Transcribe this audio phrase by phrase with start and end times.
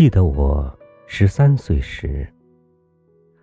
[0.00, 0.74] 记得我
[1.06, 2.26] 十三岁时，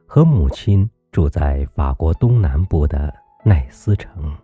[0.07, 3.13] 和母亲住在法国东南部的
[3.45, 4.35] 奈斯城。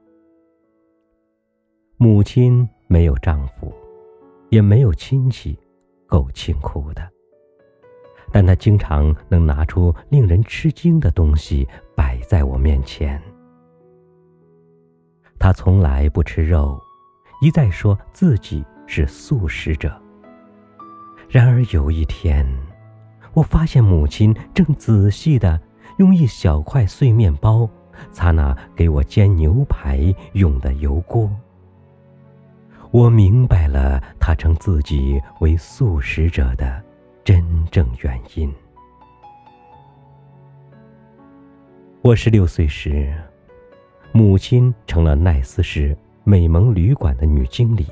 [1.98, 3.74] 母亲没有丈夫，
[4.50, 5.58] 也没有亲戚，
[6.06, 7.02] 够清苦的。
[8.32, 13.20] 但她经常能拿出令人吃惊的东西摆在我面前。
[15.40, 16.80] 她从来不吃肉，
[17.42, 20.00] 一再说自己是素食者。
[21.34, 22.46] 然而有一天，
[23.34, 25.60] 我发现母亲正仔细的
[25.98, 27.68] 用一小块碎面包
[28.12, 31.28] 擦那给我煎牛排用的油锅。
[32.92, 36.80] 我明白了她称自己为素食者的
[37.24, 38.54] 真正原因。
[42.04, 43.12] 我十六岁时，
[44.12, 47.88] 母亲成了奈斯市美蒙旅馆的女经理，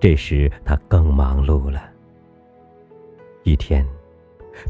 [0.00, 1.82] 这时她更忙碌了。
[3.48, 3.82] 一天，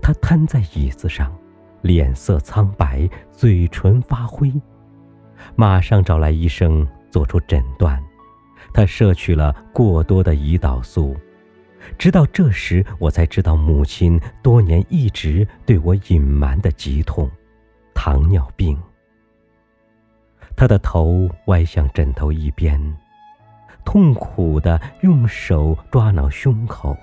[0.00, 1.36] 他瘫在椅子上，
[1.82, 4.52] 脸色苍白，嘴唇发灰。
[5.56, 8.00] 马上找来医生做出诊断，
[8.72, 11.16] 他摄取了过多的胰岛素。
[11.98, 17.28] 直到这时，我才知道母亲多年一直对我隐瞒的疾痛——
[17.92, 18.78] 糖尿病。
[20.54, 22.80] 他的头歪向枕头一边，
[23.84, 26.96] 痛苦的用手抓挠胸口。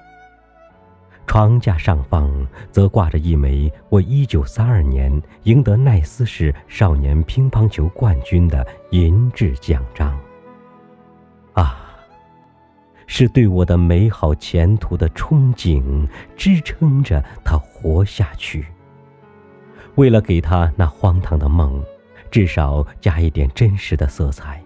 [1.36, 10.18] 床架上方则挂着一枚我1932年赢得奈斯市少年乒乓球冠军的银质奖章。
[11.52, 11.90] 啊，
[13.06, 18.66] 是对我的美好前途的憧憬支撑着他活下去。
[19.96, 21.84] 为了给他那荒唐的梦，
[22.32, 24.64] 至少加一点真实的色彩，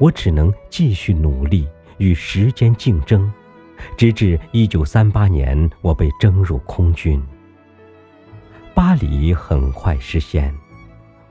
[0.00, 1.68] 我只能继续努力
[1.98, 3.32] 与时间竞争。
[3.96, 7.22] 直至一九三八年，我被征入空军。
[8.74, 10.52] 巴黎很快实现，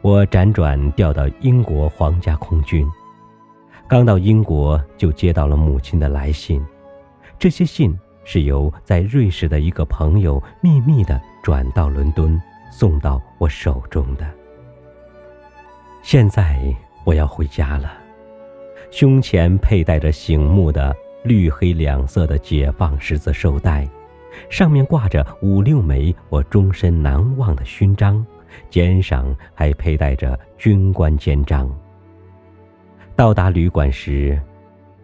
[0.02, 2.90] 我辗转调到英国皇家空军。
[3.88, 6.66] 刚到英国，就接到了母亲的来信。
[7.38, 7.94] 这些信
[8.24, 14.26] 是由在瑞士的一个朋友秘密的转到伦敦，送到我手中的。
[16.02, 16.74] 现在
[17.04, 17.92] 我要回家了，
[18.90, 20.96] 胸前佩戴着醒目的。
[21.24, 23.88] 绿黑两色的解放十字绶带，
[24.50, 28.26] 上面挂着五六枚我终身难忘的勋章，
[28.70, 31.74] 肩上还佩戴着军官肩章。
[33.16, 34.38] 到达旅馆时，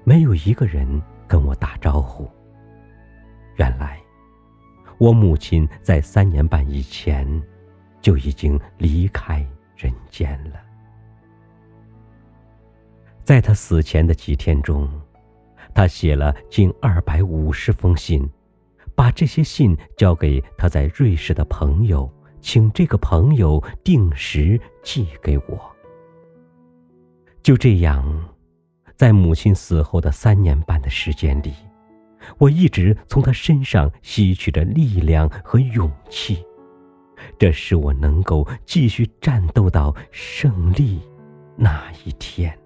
[0.03, 2.29] 没有一个人跟我打招呼。
[3.55, 3.97] 原来，
[4.97, 7.41] 我母亲在三年半以前
[8.01, 9.45] 就已经离开
[9.77, 10.59] 人间了。
[13.23, 14.89] 在她死前的几天中。
[15.73, 18.29] 他写了近二百五十封信，
[18.95, 25.59] 把这些信交给他在瑞士的朋友，请这个朋友定时寄给我。
[27.41, 28.03] 就这样，
[28.97, 31.53] 在母亲死后的三年半的时间里，
[32.37, 36.45] 我一直从他身上吸取着力量和勇气，
[37.37, 40.99] 这使我能够继续战斗到胜利
[41.55, 42.58] 那一天。